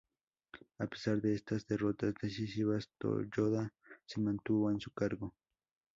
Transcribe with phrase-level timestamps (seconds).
[0.79, 3.71] A pesar de estas derrotas decisivas, Toyoda
[4.07, 5.35] se mantuvo en su cargo.